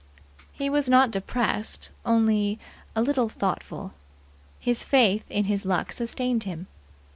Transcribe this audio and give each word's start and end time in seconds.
He 0.51 0.67
was 0.67 0.89
not 0.89 1.11
depressed 1.11 1.91
only 2.07 2.57
a 2.95 3.03
little 3.03 3.29
thoughtful. 3.29 3.93
His 4.59 4.83
faith 4.83 5.29
in 5.29 5.43
his 5.45 5.63
luck 5.63 5.91
sustained 5.91 6.41
him. 6.41 6.65